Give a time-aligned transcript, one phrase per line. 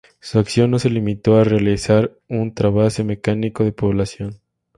[0.19, 4.39] Su acción no se limitó a realizar un trasvase mecánico de población.